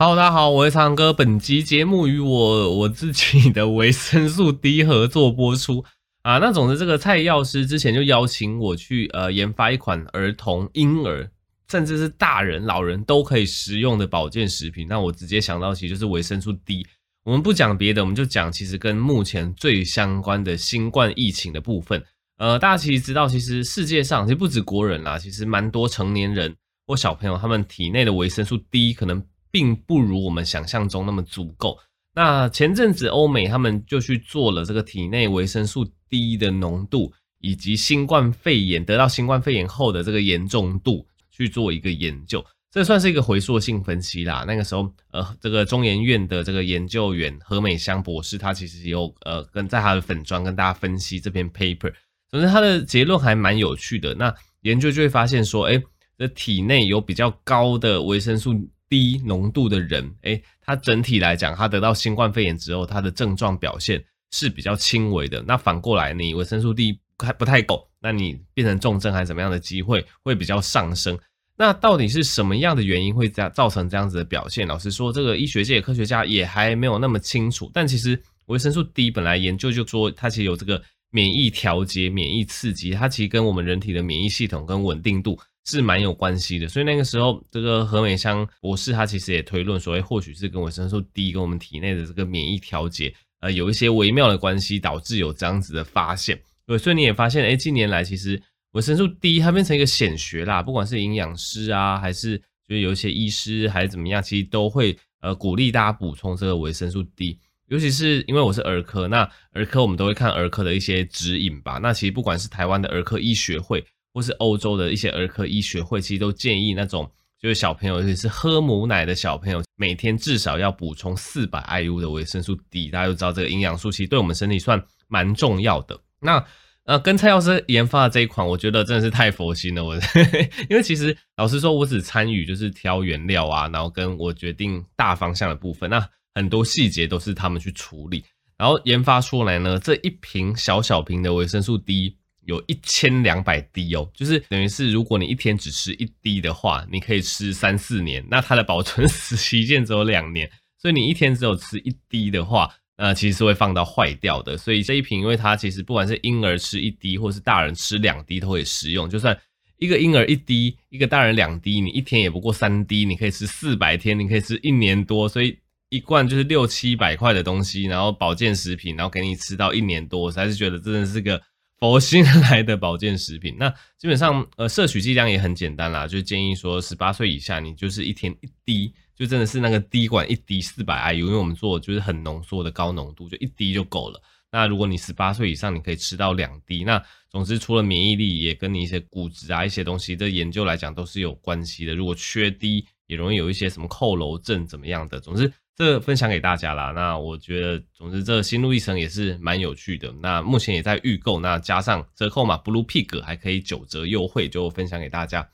[0.00, 1.12] Hello，大家好，我是苍哥。
[1.12, 5.84] 本集节目与我我自己的维生素 D 合作播出
[6.22, 6.38] 啊。
[6.38, 11.28] 那总之，这个蔡药师之前就邀请我去呃研发一款儿童、婴儿，
[11.68, 14.86] 甚至是大人、老人都可以食用的保健食品。
[14.86, 16.86] 那我直接想到其实就是维生素 D。
[17.24, 22.00] 我们不讲别的，我们就讲其实跟目前最相关的新冠疫情的部分。
[22.36, 26.54] 呃，大家其实知道，其实世界上其实不止国人啦，其实蛮多成年人
[26.86, 29.20] 或小朋友，他们体内的维生素 D 可能。
[29.50, 31.78] 并不如我们想象中那么足够。
[32.14, 42.44] 那前阵子欧美他们就去做了这个体内维生素 D 的浓度，以及新冠肺炎得到新冠肺炎后的这个严重度去做一个研究。
[42.72, 44.44] 这算是一个回溯性分析啦。
[44.48, 51.92] 那个时候，呃，这个中研院的这个研究员何美香博士，他其实有呃跟在他的粉专跟大家分析这篇 paper。
[52.30, 54.14] 总之，他的结论还蛮有趣的。
[54.16, 55.80] 那研究就会发现说，哎，
[56.18, 58.52] 这体内有比较高的维生素。
[58.88, 65.42] 低浓度的人，诶，他整体来讲，他得到新冠肺炎之后，他的症状表现是比较轻微的。
[65.46, 71.18] 那反过来，你维生素 D 还不太够，那你变成重症还是怎么样的机会会比较上升？
[71.56, 74.66] 那到底是什么样的原因会这样造成这样子的表现？
[74.66, 77.68] 老实说，这个医学界科学家也还没有那么清楚。
[77.74, 85.36] 但其实维生素 D 本来研究就说，它其实有这个免疫调节、免疫刺激，它其实跟我们人体的免疫系统跟稳定度。
[85.70, 96.40] 是蛮有关系的，所以那个时候，这个何美香博士他其实也推论说，或许是跟维生素 D 跟我们体内的这个免疫调节，呃，有一些微妙的关系，导致有这样子的发现。
[96.66, 98.40] 对，所以你也发现，哎，近年来其实
[98.72, 107.38] 维生素 D 它变成一个显学啦，不管是营养师啊，还是就是有一些医师还是怎么样，其实都会呃鼓励大家补充这个维生素 D。
[107.66, 111.78] 尤其是因为我是儿科，那儿科我们都会看儿科的一些指引吧。
[111.82, 113.84] 那其实不管是台湾的儿科医学会。
[114.12, 122.88] 或是欧洲的一些儿科医学会，其实都建议那种就是小朋友，尤其是喝母奶的小朋友，每天至少要补充四百 IU 的维生素 D。
[122.90, 126.00] 大家都知道这个营养素其实对我们身体算蛮重要的。
[126.20, 126.44] 那
[126.84, 129.84] 呃，跟蔡药师研发的这一款，我觉得真的是太佛心了。
[129.84, 129.94] 我
[130.70, 138.24] 因为其实老实说，我只参与就是挑原料啊，然后跟我决定大方向的部分，那很多细节都是他们去处理，
[138.56, 142.16] 然后研发出来呢，这一瓶小小瓶的维生素 D。
[142.48, 148.24] 有一千两百滴哦，就是等于是如果你一天只吃一滴的话，你可以吃三四年。
[148.30, 150.50] 那它的保存 期限只有两年，
[150.80, 154.56] 所以你一天只有吃一滴的话，那，其实是会放到坏掉的。
[154.56, 159.10] 所以这一瓶，因为它其实不管是婴儿吃一滴，或是大人吃两滴，都会食用。
[159.10, 159.38] 就算
[159.76, 165.28] 一个婴儿一滴，一个大人两滴，你一天也不过三滴，你可以吃四百天，你可以吃一年多。
[165.28, 165.58] 所以
[165.90, 171.38] 一罐就是六七百块的东西，然后保健食品，然后给你吃到一年多，我实在是觉得真的是个。
[171.78, 184.20] 佛心来的保健食品，那基本上呃摄取剂量也很简单啦，就建议说十八岁以下你就是一天一滴，就真的是那个滴管一滴四百 IU，因为我们做的就是很浓缩的高浓度，就一滴就够了。
[184.50, 186.82] 那如果你十八岁以上，你可以吃到两滴。
[186.82, 187.00] 那
[187.30, 191.94] 总之除了免疫力，也跟你一些骨质啊一些东西的研究来讲都是有关系的。
[191.94, 195.20] 如果缺滴，也容易有一些什么佝僂症怎么样的。
[195.20, 195.52] 总之。
[195.78, 200.12] 这分享给大家啦，那我觉得，总之这心路历程也是蛮有趣的。
[200.20, 205.48] 那目前也在预购，那加上折扣码 Blue Pig 还可以九折优惠，就分享给大家。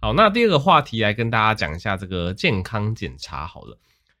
[0.00, 3.78] 好，那第二个话题来跟大家讲一下这个健康检查好了。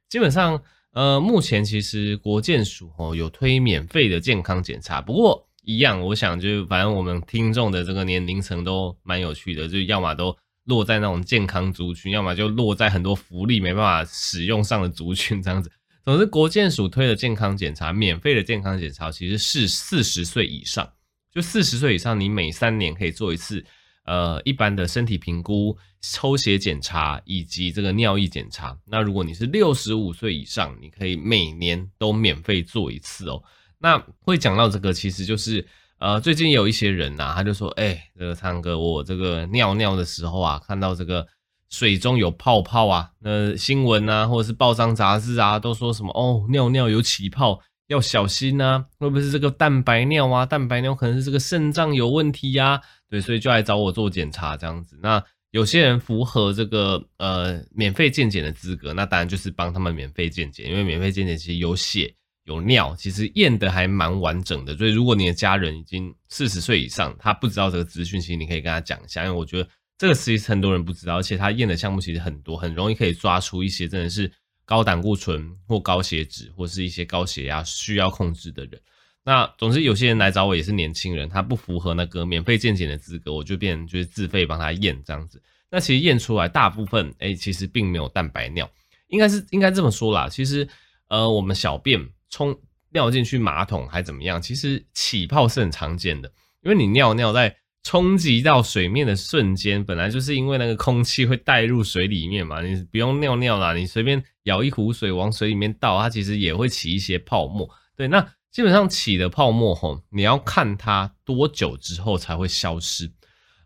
[0.08, 10.36] 基本上，呃，目前其实国健署哦有推免费的健康检查，不过一样，我想就反正我们听众的这个年龄层都蛮有趣的，就要么都。
[10.68, 15.72] 落在那种健康族群，要么就落在很多福利没办法使用上的族群这样子。
[16.04, 20.88] 总之，国健署推的健康检查，免费的健康检查，其实是四十岁以上，
[21.32, 23.64] 就四十岁以上，你每三年可以做一次，
[24.04, 28.78] 呃，一般的身体评估、抽血检查以及这个尿液检查。
[28.86, 33.42] 那如果你是六十五岁以上，你可以每年都免费做一次哦。
[33.78, 35.66] 那会讲到这个，其实就是。
[35.98, 41.26] 呃，最近有一些人呐、啊，他就说，哎、这个苍哥，我这个尿尿的时候啊，看到这个
[41.70, 47.58] 水中有泡泡啊，那新闻啊，或者是报章杂志啊，都说什么哦，尿尿有起泡，
[47.88, 50.46] 要小心呐、会不会是这个蛋白尿啊？
[50.46, 52.80] 蛋白尿可能是这个肾脏有问题呀、
[53.10, 54.96] 对，所以就来找我做检查这样子。
[55.02, 55.20] 那
[55.50, 62.14] 有些人符合这个呃免费健检的资格，那当然就是帮他们免费健检，因为免费健检其实有血。
[62.48, 69.68] 有尿，其实验的还蛮完整的，所以如果你的家人已经四十岁以上，他不知道这个资讯，其实你可以跟他讲一下，因为我觉得
[69.98, 74.32] 这个其实很多人不知道，而且他验的项目其实很多，很容易可以抓出一些真的是
[74.64, 78.80] 高胆固醇或高血脂或是一些高血压需要控制的人。
[79.24, 85.42] 那总之有些人来找我也是年轻人，他不符合那个免费健检的资格，我就变成就是自费帮他验这样子。
[85.70, 88.66] 那其实验出来大部分，哎，其实并没有蛋白尿。
[89.08, 90.28] 应该是应该这么说啦。
[90.28, 90.68] 其实，
[91.08, 91.98] 呃，我们小便
[92.30, 92.58] 冲
[92.90, 94.40] 尿进去马桶还怎么样？
[94.40, 96.32] 其实起泡是很常见的，
[96.62, 102.60] 因为你尿尿在冲击到水面的瞬间，本来就是因为那个空气会带入水里面嘛。
[102.60, 107.68] 你不用尿尿啦，你随便舀一壶水往水里面倒，它其实也会起一些泡沫。
[107.96, 108.20] 对，那
[108.50, 113.10] 基本上起的泡沫吼，你要看它多久之后才会消失。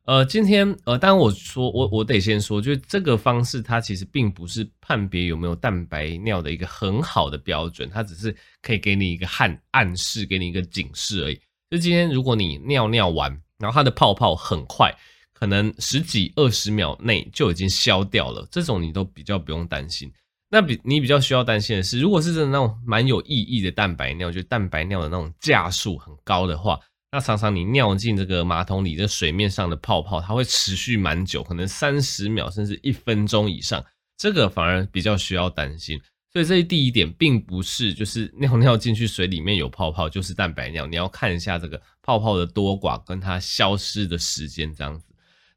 [0.05, 11.41] 呃，今天呃，当然我说我我得先说，就是这个方式它其实并不是判别有没有蛋白尿的一个很好的标准，它只是可以给你一个暗暗示，给你一个警示而已。
[11.71, 14.93] 就今天如果你尿尿完，然后它的泡泡很快，
[15.33, 20.13] 可能十几二十秒内就已经消掉了，这种你都比较不用担心。
[20.51, 26.81] 那比你比较需要担心的是，如果是真的那种蛮有意义的蛋白尿，就蛋白尿的那种价数很高的话。
[27.15, 33.85] 那常常你尿进这个马桶里，这水面上的泡泡，它会持续蛮久，可能三十秒甚至一分钟以上，
[34.17, 36.01] 这个反而比较需要担心。
[36.33, 45.05] 所以这第一点，并不是就是尿 尿进去水里面有泡泡就是蛋白尿，你要看一下这个泡泡的多寡跟它消失的时间这样子。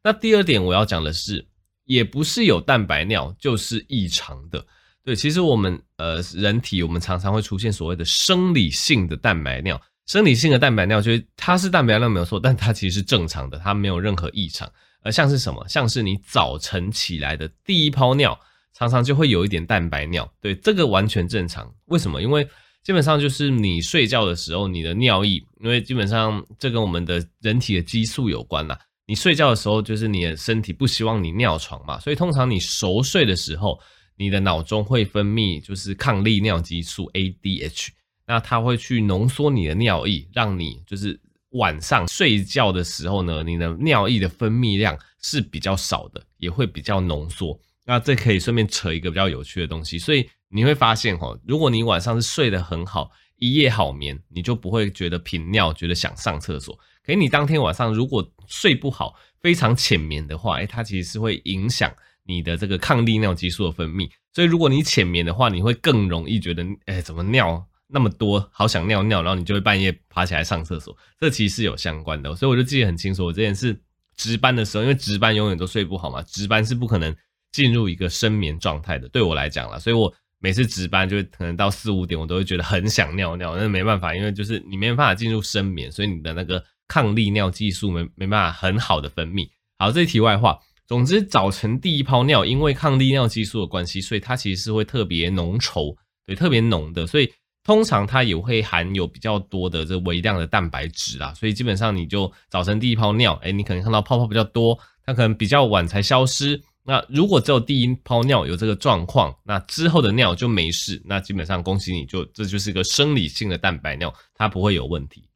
[0.03, 1.47] 那第二点我要讲的是，
[1.85, 4.61] 也不是有蛋白尿就是异常的。
[5.05, 9.81] 对，其实我们呃人体我们常常会出现所谓的生理性的蛋白尿。
[10.05, 14.71] 生理性的蛋白尿就是它是蛋白尿没有错，但它其实是正常的，它没有任何异常。
[15.01, 18.39] 而像是什么，像是你早晨起来的第一泡尿，
[18.73, 21.71] 常常就会有一点蛋白尿，对，这个完全正常。
[21.85, 22.21] 为什么？
[22.21, 22.47] 因为
[22.83, 28.79] 基本上就是你睡觉的时候，你的尿液，因为基本上这跟我们的人体的激素有关啦。
[29.07, 33.79] 你睡觉的时候，就是你的身体不希望你尿床嘛，所以通常你熟睡的时候，
[34.17, 37.89] 你的脑中会分泌就是抗利尿激素 ADH。
[38.27, 41.19] 那它会去浓缩你的尿液，让你就是
[41.51, 47.59] 晚上睡觉的时候呢，你的尿液的分泌量是比较少的，也会比较浓缩。
[47.85, 56.75] 那这可以顺便扯一个比较有趣的东西，所以你会发现哈，如果你晚上是睡得很好，一夜好眠，你就不会觉得频尿，觉得想上厕所。
[57.05, 61.93] 可是你当天晚上如果睡不好，非常浅眠的话，诶，它其实是会影响
[62.23, 64.09] 你的这个抗利尿激素的分泌。
[64.33, 67.63] 所以如果你浅眠的话，你会更容易觉得，诶，怎么尿？
[67.87, 73.23] 那么多，好想尿尿，然后你就会半夜爬起来上厕所，这其实是有相关的，所以我就记得很清楚。
[73.25, 73.79] 我之前是
[74.17, 77.15] 值班的时候，因为值班永远都睡不好嘛，值班是不可能
[77.51, 89.47] 进入一个深眠状态的，对我来讲啦，所以我每次值班就会可能到四五点，我都会觉得很想尿尿，那没办法，因为就是你没办法进入深眠，所以你的那个抗利尿激素没没办法很好的分泌。
[89.77, 95.95] 好，这题外话，总之早晨第一泡尿，因为抗利尿激素的关系，所以它其实是会特别浓稠，
[96.25, 97.31] 对，特别浓的，所以。
[97.65, 106.61] 通常它也会含有比较多的这微量的蛋白质啦，所以基本上你就早晨第一泡尿，诶，你可能看到泡泡比较多，它可能比较晚才消失。
[106.83, 115.27] 那如果只有第一泡尿有这个状况，那之后的尿就没事，那基本上恭喜你就这就是一个生理性的蛋白尿，它不会有问题。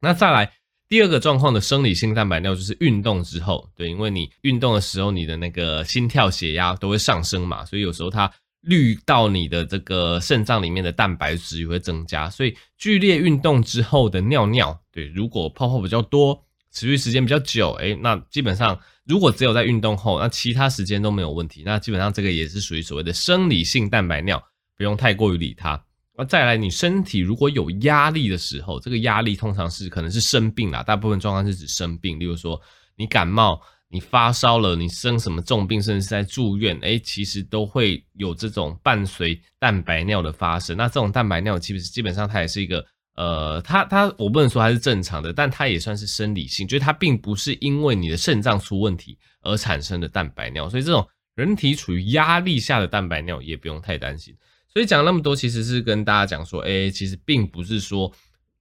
[0.00, 0.52] 那再来
[0.86, 8.30] 第二个状况的生理性蛋白尿就是运动之后，对，因为你运动的时候你的那个心跳血压都会上升嘛，所以有时候它。
[8.64, 24.42] 滤到你的这个肾脏里面的蛋白质也会增加，所以剧烈运动之后的尿尿，对，如果泡泡比较多，持续时间比较久，诶，那基本上如果只有在运动后，那其他时间都没有问题，那基本上这个也是属于所谓的生理性蛋白尿，
[24.76, 25.82] 不用太过于理它。
[26.16, 32.60] 那再来，你身体如果有压力的时候，这个压力通常是可能是生病啦，大部分状况是指生病，例如说
[32.96, 33.60] 你感冒。
[33.94, 40.76] 你发烧了，你生什么重病，甚至是在住院，诶，其实都会有这种伴随蛋白尿的发生。
[40.76, 42.84] 那这种蛋白尿，其实基本上它也是一个，
[43.14, 50.68] 呃，它它我不能说它是正常的，但它也算是生理性，就是它并不是因为你的肾脏出问题而产生的蛋白尿。
[50.68, 54.34] 所以这种人体处于压力下的蛋白尿也不用太担心。
[54.72, 58.12] 所以讲那么多，其实是跟大家讲说，诶，其实并不是说。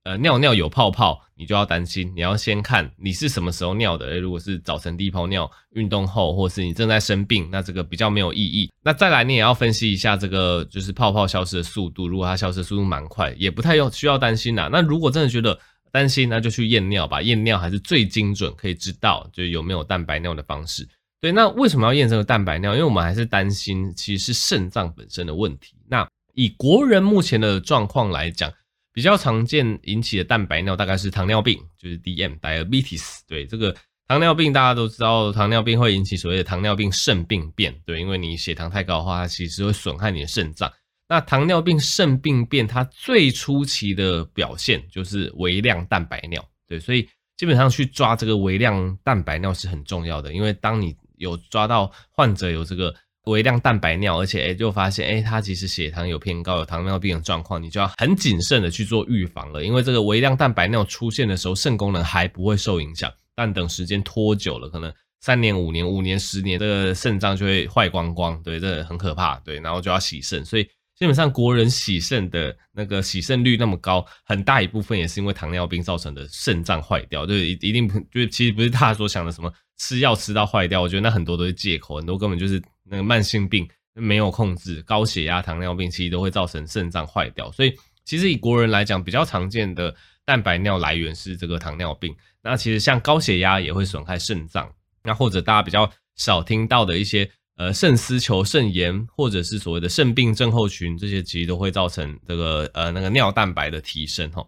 [0.04, 2.12] 呃，尿尿有泡泡，你就要担心。
[2.14, 4.08] 你要先看你是什么时候尿的。
[4.08, 8.70] 诶，如果是早晨第一泡尿，运动后，或是你正在生病，那这个比较没有意义。
[8.84, 12.06] 那再来，你也要分析一下这个就是泡泡消失的速度。
[12.10, 14.68] 如果它消失的速度蛮快，也不太用需要担心啦。
[14.70, 15.58] 那如果真的觉得
[15.90, 17.22] 担心，那就去验尿吧。
[17.22, 20.86] 验尿还是最精准，可以知道就有没有蛋白尿的方式。
[21.22, 22.74] 对，那为什么要验这个蛋白尿？
[22.74, 25.78] 因为我们还是担心其实是肾脏本身的问题。
[25.88, 28.52] 那以国人目前的状况来讲。
[28.94, 33.22] 比较常见引起的蛋白尿大概是糖尿病，就是 DM diabetes。
[33.28, 33.76] 对，这个
[34.08, 37.74] 糖尿病大家都知道，糖尿病会引起所谓的糖尿病肾病变。
[37.86, 40.72] 对，因为你血糖太高的话，它其实会损害你的肾脏。
[41.10, 46.44] 那糖尿病肾病变它最初期的表现就是微量蛋白尿。
[46.68, 52.94] 对，所以基本上去抓这个微量蛋白尿是很重要的，因为当你有抓到患者有这个
[53.26, 70.68] 微量蛋白尿，而且诶就发现诶他其实血糖有偏高，有糖尿病的状况，你就要很谨慎的去做预防了，因为这个微量蛋白尿出现的时候，肾功能还不会受影响，但等时间拖久了，可能三年、五年、五年、十年，这个肾脏就会坏光光，对，这很可怕，对，然后就要洗肾，所以。
[70.96, 87.52] 基本上国人洗肾的那个洗肾率那么高，很大一部分也是因为糖尿病造成的肾脏坏掉，就是一定就是其实不是大家所想的什么吃药吃到坏掉，我觉得那很多都是借口，很多根本就是那个慢性病没有控制，高血压、糖尿病其实都会造成肾脏坏掉。
[87.52, 87.74] 所以
[88.06, 92.16] 其实以国人来讲，比较常见的蛋白尿来源是这个糖尿病。
[92.42, 94.74] 那其实像高血压也会损害肾脏，
[95.04, 97.30] 那或者大家比较少听到的一些。
[97.56, 104.44] 呃，肾丝球、肾炎，或者是所谓的肾病症候群，这些其实都会造成这个呃那个尿蛋白的提升哈。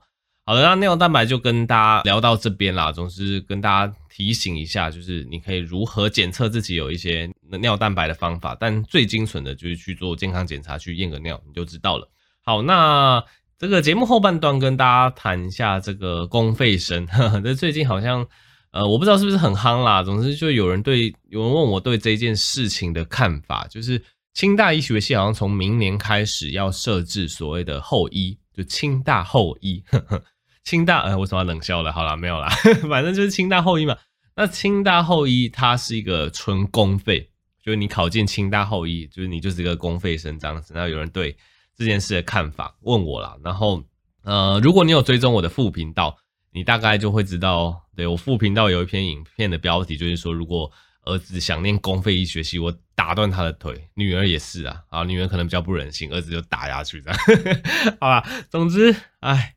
[0.48, 2.92] 好的，那尿蛋白就跟大家聊到这边啦。
[2.92, 7.28] 总之跟大家提醒一下，就是你可以如何检测自己有一些
[7.60, 12.08] 尿蛋白的方法，但最精准的就是去做健康检查，去验个尿，你就知道了。
[12.44, 13.24] 好，那
[13.58, 17.08] 这个节目后半段跟大家谈一下这个公费生，
[17.44, 18.28] 这最近好像。
[18.72, 20.04] 呃，我不知道是不是很夯啦。
[20.04, 29.82] 总之，就有人对有人问我对这件事情的看法，就是清大医学系好像从明年开始要设置所谓的后医，就清大后医。
[29.86, 30.22] 呵呵
[30.65, 31.93] 清大呃，为什么冷笑了？
[31.93, 32.50] 好啦，没有啦，
[32.89, 33.95] 反正就是清大后医嘛。
[34.36, 37.29] 那清大后医它是一个纯公费，
[37.63, 40.74] 就是你考进清大后医，就是你就是一个公费生这样子。
[40.74, 41.38] 然后有人对
[41.77, 43.81] 这件事的看法问我啦，然后
[44.24, 46.17] 呃，如果你有追踪我的副频道。
[46.57, 50.72] 你大概就会知道，对，我副频道有一篇影片的标题，就是说，如果
[51.03, 53.89] 儿子想念公费医学系，我打断他的腿。
[53.93, 57.19] 女儿也是啊，啊，女儿可能比较不忍心，儿子就打下去这样。
[58.00, 59.55] 好啦，总之，哎，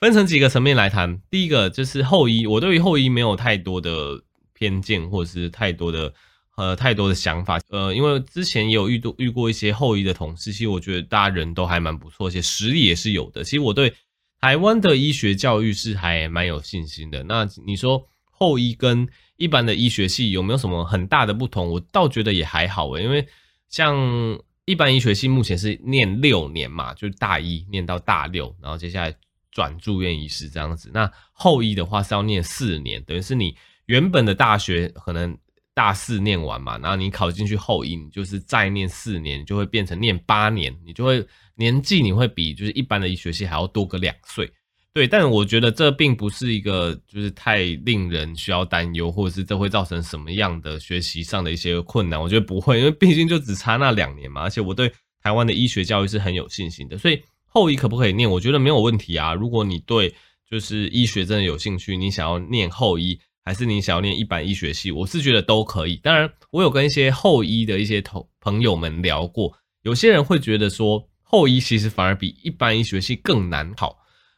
[0.00, 1.20] 分成几个层面来谈。
[1.30, 4.22] 第一个就是后医，我对于后医没有太多的
[4.54, 6.12] 偏见，或者是太多的
[6.56, 7.60] 呃太多的想法。
[7.70, 13.42] 呃，因为之前也有遇到遇过一些后医的同事，其实我觉得大家人都还蛮不错，而且实力也是有的。
[13.44, 13.94] 其实我对。
[14.40, 17.24] 台湾的医学教育是还蛮有信心的。
[17.24, 21.66] 那你说后医跟一般的医学系有没有什么很大的不同？
[21.66, 23.26] 我倒觉得也还好诶，因为
[23.68, 23.98] 像
[24.64, 29.12] 一般医学系目前是念六年嘛，就大一念到大六，然后接下来
[29.58, 30.90] 转住院医师这样子。
[30.94, 35.36] 那后医的话是要念四年，等于是你原本的大学可能
[35.74, 41.26] 大四念完嘛，然后你考进去后医，你就是再念四年，就会变成念八年，你就会。
[41.60, 44.48] 年纪你会比就是一般的医学系还要多个两岁，
[44.94, 54.88] 对，但我觉得这并不是一个就是太令人需要担忧，或者是这会造成什么样的学习上的一些困难，我觉得不会，因为毕竟就只差那两年嘛，而且我对
[55.20, 59.34] 台湾的医学教育是很有信心的，所以后医可不可以念，我觉得没有问题啊。
[59.34, 60.14] 如果你对
[60.48, 65.96] 就是医学真的有兴趣，你想要念后医，还是你想要念一般医学系，我是觉得都可以。
[65.96, 69.52] 当然，我有跟一些后医的一些同朋友们聊过，
[69.82, 71.04] 有些人会觉得说。
[71.30, 73.94] 后医其实反而比一般医学系更难考，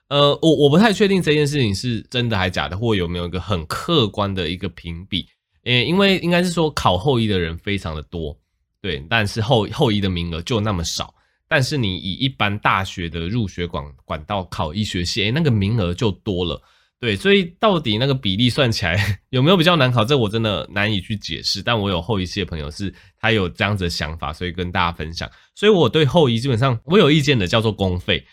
[0.08, 5.24] 呃，我我不太确定这件事情是真的还假的，或有没有一个很客观的一个评比，
[5.62, 8.36] 诶，因为应该是说考后医的人非常的多，
[8.82, 11.14] 对，但是后后医的名额就那么少，
[11.50, 16.62] 但是你以一般大学的入学管管道考医学系，诶，那个名额就多了。
[17.00, 20.04] 对，所以到底那个比例算起来 有没有比较难考？
[20.04, 21.60] 这我真的难以去解释。
[21.60, 25.28] 但我有后医系的朋友是，他有这样子的想法，所以跟大家分享。
[25.56, 28.24] 所以我对后医基本上我有意见的，叫做公费。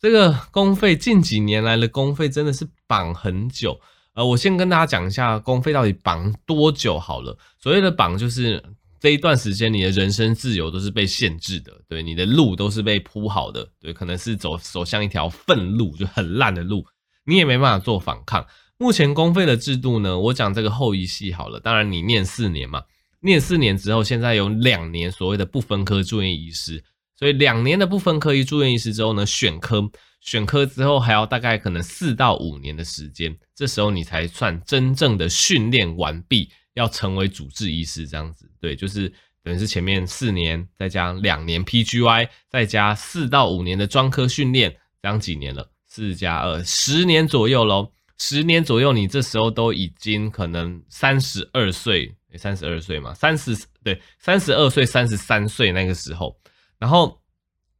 [0.00, 3.78] 这个公费近几年来的公费真的是绑很久。
[4.14, 7.38] 呃，我先跟大家讲一下公费到底绑多久好了。
[7.60, 8.60] 所谓的绑，就是
[9.04, 16.86] 这一段时间你的人身自由都是被限制的，对，你的路都是被铺好的，对，可能是走走向一条粪路，就很烂的路。
[17.26, 18.46] 你也没办法做反抗。
[18.78, 21.60] 目前公费的制度呢，我讲这个后医系好了。
[21.60, 22.82] 当然你念四年嘛，
[23.20, 26.82] 念四年之后，现在有两年所谓的不分科住院医师，
[27.18, 29.82] 所以两年的不分科医住院医师之后呢，选科，
[30.22, 38.48] 选科之后还要大概可能四到五年的时间，这时候你才算真正的训练完毕，要成为主治医师这样子。
[38.60, 39.12] 对，就是
[39.42, 45.70] 等于是前面四年再加两年 PGY，再加四到五年的专科训练，这样几年了？
[45.86, 47.90] 四加二，十年左右喽。
[48.16, 56.36] 十年左右，你这时候都已经可能三十二岁，三十二岁嘛，三十对，三十二岁、三十三岁那个时候，
[56.78, 57.20] 然后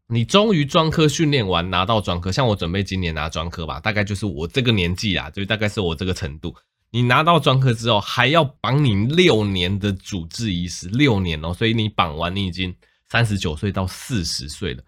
[0.09, 6.53] 你终于专科训练完，拿到专科，像我准备今年拿专科吧，大概就是我这个年纪啊，就大概是我这个程度。
[6.95, 12.73] 你拿到专科之后，还要绑你六年的主治医师，六年哦，所以你绑完，你已经
[13.09, 14.83] 三十九岁到四十岁了。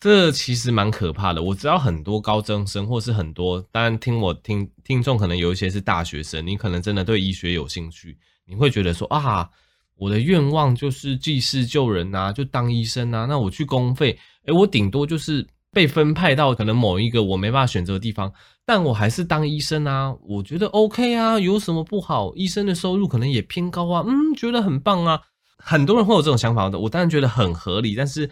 [0.00, 1.42] 这其实蛮可怕的。
[1.42, 8.16] 我知道很多高中生，或是很多，当然听我听听众可能有一些是大学生，你可能真的对医学有兴趣，
[8.46, 9.50] 你会觉得说啊，
[9.96, 13.26] 我的愿望就是济世救人啊，就当医生啊。
[13.26, 18.32] 那我去公费，诶，我顶多就是被分派到可能某一个我没办法选择的地方，
[18.64, 20.14] 但我还是当医生啊。
[20.22, 22.32] 我觉得 OK 啊，有什么不好？
[22.34, 25.20] 医生的收入可能也偏高啊，嗯，觉得很棒啊。
[25.58, 28.28] 很多人会有这种想法的，我当然觉得很合理，但是，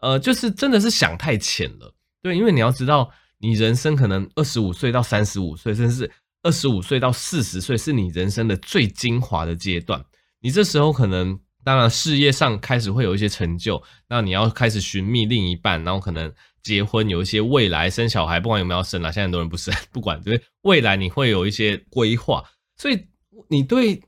[0.00, 1.94] 呃，就是真的是想太浅了。
[2.20, 3.08] 对，因为你要知道，
[3.38, 6.10] 你人生可能二十五岁到三十五岁，甚至
[6.42, 10.04] 二十五岁到四十岁，是你人生的最精华的阶段。
[10.40, 22.42] 你这时候可能，当然事业上开始会有一些成就，那你要开始寻觅另一半，然后可能结婚，有一些未来生小孩，不管有没有生啦，现在很多人不生， 不管对，未来你会有一些规划，
[22.76, 22.98] 所以
[23.48, 24.00] 你对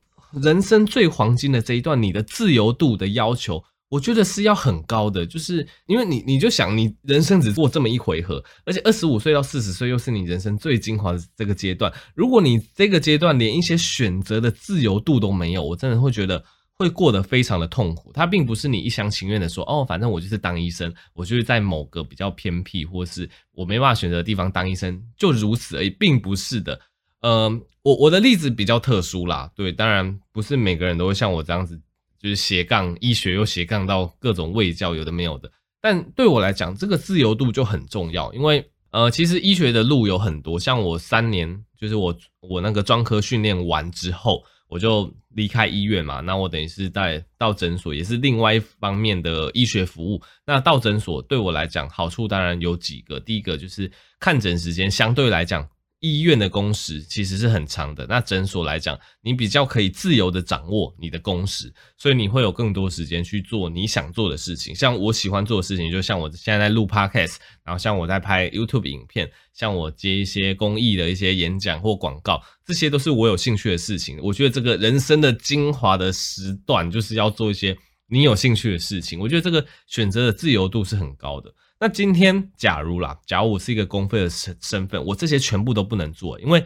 [0.43, 16.45] 人生最黄金的这一段，你的自由度的要求，我觉得是要很高的，就是因为你你就想，你人生只过这么一回合，而且二十五岁到四十岁又是你人生最精华的这个阶段，如果你这个阶段连一些选择的自由度都没有，我真的会觉得
[16.77, 18.11] 会过得非常的痛苦。
[18.13, 26.81] 它并不是你一厢情愿的说，哦，反正我就是当医生，我就是在某个比较偏僻或是我没办法选择的地方当医生，就如此而已，并不是的。
[27.21, 31.81] 嗯，我我的例子比较特殊啦，对，当然不是每个人都会像我这样子。
[32.17, 35.53] 就是斜杠医学又斜杠到各种卫教，有的没有的。
[35.79, 40.59] 但对我来讲，这个自由度就很重要，因为呃，其实医学的路有很多。
[40.59, 44.43] 像我三年，就是我我那个专科训练完之后，
[44.75, 46.19] 我就离开医院嘛。
[46.19, 50.21] 那我等于是在到诊所，也是另外一方面的医学服务。
[50.45, 53.21] 那到诊所对我来讲，好处当然有几个。
[53.21, 53.89] 第一个就是
[54.19, 55.65] 看诊时间相对来讲。
[56.05, 64.75] 医院的工时其实是很长的，那诊所来讲，你比较可以自由的掌握你的工时，所以你会有更多时间去做你想做的事情。
[64.75, 74.19] 像我喜欢做的事情，就像我现在在录 Podcast，然后像我在拍 YouTube 影片，像我接一些公益的一些演讲或广告，这些都是我有兴趣的事情。
[74.23, 77.75] 我觉得这个人生的精华的时段，就是要做一些
[78.09, 79.19] 你有兴趣的事情。
[79.19, 81.51] 我觉得这个选择的自由度是很高的。
[81.81, 86.65] 那今天，假如啦，假如我是一个公费的身身份，我这些全部都不能做，因为，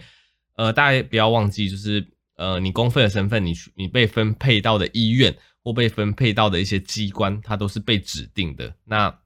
[0.54, 8.72] 呃，大家不要忘记，就是，呃，你公费的身份，你你被分配到的医院或被分配到的一些机关，它都是被指定的。
[8.84, 9.18] 那，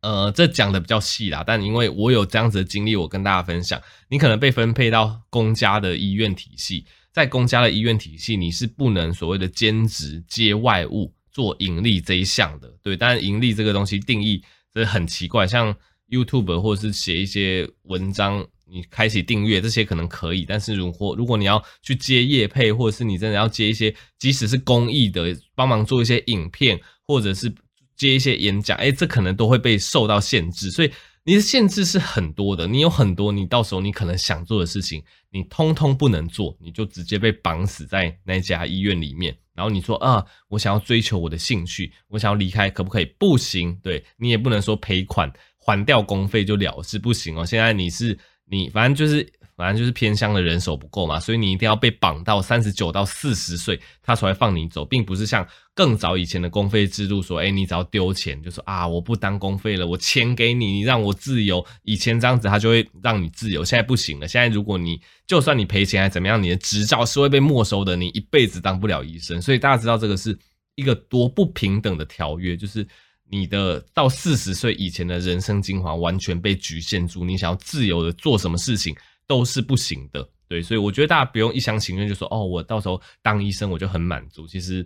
[0.00, 14.42] 呃，这讲的比较细啦，但因为我有这样子的经历，我跟大家分享，你可能被分配到公家的医院体系，在公家的医院体系，你是不能所谓的兼职接外务做盈利这一项的，对，但是盈利这个东西定义。
[14.74, 15.74] 这很奇怪，像
[16.08, 27.52] YouTube 或者是写一些文章，你开启订阅这些可能可以，但是如果如果你要去接业配，或者是你真的要接一些，即使是公益的，帮忙做一些影片，或者是
[27.96, 30.90] 接一些演讲，诶，这可能都会被受到限制，所以
[31.30, 39.32] 你的限制是很多的，你有很多你到时候你可能想做的事情，你通通不能做，你就直接被绑死在那家医院里面。
[39.54, 43.04] 然后你说啊，我想要追求我的兴趣，我想要离开，可不可以？
[43.16, 47.46] 不行，对，你也不能说赔款还掉公费就了事，不行哦。
[47.46, 49.32] 现在你是你，反正就是。
[49.60, 61.62] 反正就是偏乡的人手不够嘛，所以你一定要被绑到三十九到四十岁，他才会放你走，并不是像更早以前的公费制度说，哎，你只要丢钱，就说啊，我不当公费了，我钱给你，你让我自由。
[61.82, 64.26] 以前这样子，他就会让你自由，现在不行了。
[64.26, 69.42] 现在如果你就算你赔钱还怎么样，你的执照是会被没收的，你一辈子当不了医生。
[69.42, 70.38] 所以大家知道这个是
[70.76, 72.86] 一个多不平等的条约，就是
[73.30, 78.96] 你的到四十岁以前的人生精华完全被局限住，你想要自由的做什么事情。
[79.30, 84.44] 都是不行的，对，所以我觉得大家不用一厢情愿就说哦，我到时候当医生我就很满足。
[84.44, 84.84] 其实，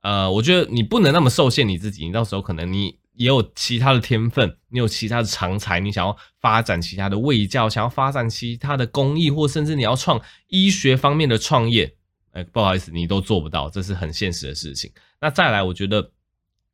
[0.00, 10.18] 呃，我觉得你不能那么受限你自己，你到时候可能你也有其他的天分，你有其他的长才，你想要发展其他的卫教，想要发展其他的公益，或甚至你要创
[10.48, 11.94] 医学方面的创业，
[12.32, 14.90] 哎，不好意思，你都做不到，这是很现实的事情。
[15.20, 16.10] 那再来，我觉得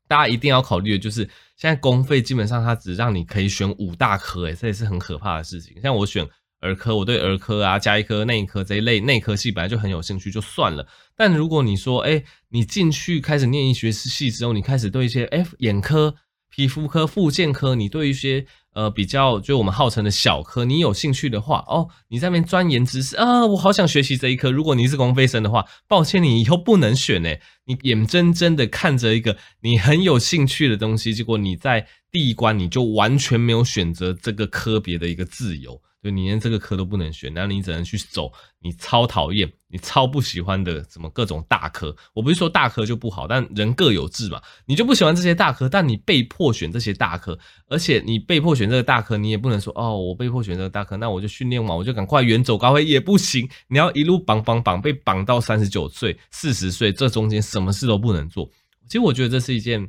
[0.06, 1.24] 大家一定要考虑的就是，
[1.56, 5.74] 现在公费基本上它只让你可以选五大科，哎，这也是很可怕的事情。
[5.82, 6.24] 像我选。
[6.60, 10.86] 儿科，我对儿科啊、加医科、内科这一类内科系本来就很有兴趣，就算了。
[11.16, 16.14] 但如果你说，哎，你进去开始念医学系之后，你开始对一些，哎，眼科、
[16.48, 18.46] 皮肤科、复健科，你对一些。
[18.72, 24.48] 呃，比较就我们号称的小科，你有兴趣的话，哦，你在那边钻研知识啊，我好想学习这一科。
[24.48, 27.40] 如果你是公费生的话，抱歉，你以后不能选诶。
[27.64, 35.80] 你眼睁睁的看着一个你很有兴趣的东西，结果你在第一关你就完全没有选择这个科别的一个自由。
[36.02, 41.94] 就你连这个科都不能选，那你只能去走你超讨厌、你超不喜欢的什么各种大科。
[42.14, 44.40] 我不是说大科就不好，但人各有志嘛。
[44.64, 53.46] 你就不喜欢这些大科，但你被迫选这些大科，而且你被迫选这个大科，你也不能说哦，我被迫选这个大科，那我就训练完我就赶快远走高飞也不行。
[53.68, 58.48] 你要一路绑绑绑，被绑到三十九岁、四十岁，这中间什么事都不能做。
[58.86, 59.86] 其实我觉得这是一件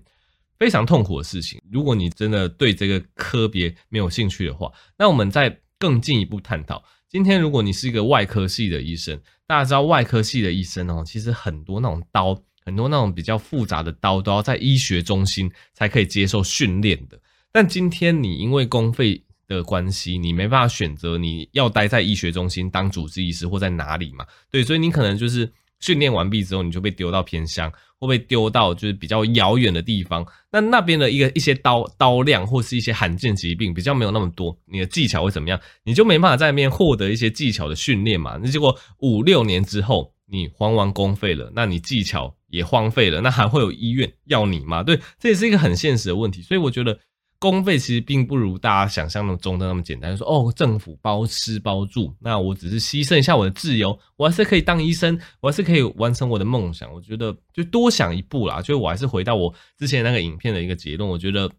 [0.61, 1.59] 非常痛苦的事情。
[1.71, 5.59] 如果你真的对这个科别没有兴趣的话，那我们再。
[5.81, 17.19] 更进一步探讨，今天如果你是一个外科系的医生，大家知道外科系的医生哦，其实很多那种刀，很多那种比较复杂的刀都要在医学中心才可以接受训练的。
[17.51, 24.23] 但今天你因为公费的关系，你没办法选择你要待在医学中心当主治医师或在哪里嘛？
[24.51, 27.69] 对，所以你可能就是训练完毕之后，你就被丢到偏乡。
[27.99, 35.61] 会被丢到就是比较遥远的地方，那那边的一个一些刀刀量或是一些罕见疾病比较没有那么多，你的技巧会怎么样？
[35.83, 38.39] 你就没办法在那边获得一些技巧的训练嘛？
[38.41, 44.81] 那结果五六年之后你荒完公费了，那你技巧也荒废了，那还会有医院要你吗？
[44.81, 46.97] 对，这也是一个很现实的问题，所以我觉得。
[47.41, 56.93] 公费其实并不如大家想象中的那么简单，说哦，政府包吃包住，那我只是牺牲一下我的自由，我还是可以当医生，我还是可以完成我的梦想。
[56.93, 61.51] 我觉得就多想一步啦，就我还是回到我之前那个影片的一个结论，我觉得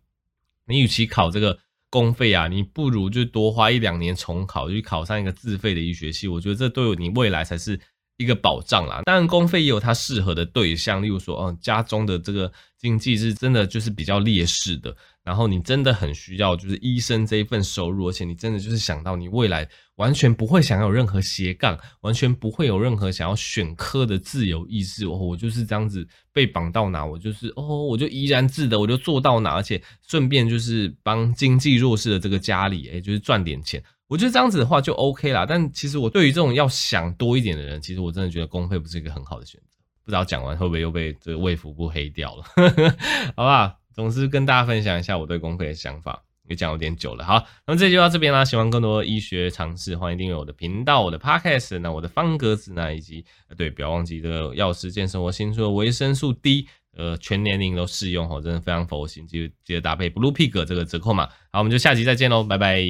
[0.68, 1.58] 你与其考这个
[1.90, 6.28] 公费啊，你不如就多花一两年重考，就去考上一个自费的医学系。
[6.28, 7.80] 我觉得这对你未来才是
[8.22, 9.02] 一个保障啦。
[9.04, 14.94] 当然，公费也有它适合的对象，例如说，哦，家中的这个经济是真的就是比较劣势的。
[15.24, 25.06] 然后你真的很需要，就是医生这一份收入，而且你真的就是想到你未来完全不会想要有任何斜杠，完全不会有任何想要选科的自由意识。
[25.06, 33.80] 哦，我就是这样子被绑到哪，我就是哦，我就怡然自得，我就做到哪，而且顺便就是帮经济弱势的这个家里，诶，就是赚点钱。
[34.12, 35.46] 我觉得这样子的话就 OK 啦。
[35.46, 39.78] 但其实我对于这种要想多一点的人，其实我真的觉得公费不是一个很好的选择。
[40.04, 42.44] 不知道讲完会不会又被这个卫福部黑掉了？
[43.34, 43.78] 好吧。
[43.94, 47.22] 总之跟大家分享一下我对公费的想法，也讲有点久了。
[47.22, 48.42] 好，那么这就到这边啦。
[48.42, 53.22] 喜欢更多医学常识，欢迎订阅我的频道、我的 Podcast，那我的方格子那，以及
[53.54, 61.26] 对，不要忘记这个药师健生活新出的维生素 D，呃，全年龄都适用哦，真的非常佛心，记得记得搭配 Blue Pig 这个折扣码。
[61.50, 62.82] 好，我们就下集再见喽，拜拜。